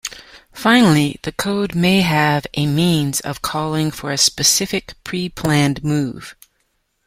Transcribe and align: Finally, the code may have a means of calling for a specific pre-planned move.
Finally, 0.51 1.19
the 1.21 1.31
code 1.31 1.75
may 1.75 2.01
have 2.01 2.47
a 2.55 2.65
means 2.65 3.19
of 3.19 3.43
calling 3.43 3.91
for 3.91 4.11
a 4.11 4.17
specific 4.17 4.95
pre-planned 5.03 5.83
move. 5.83 6.35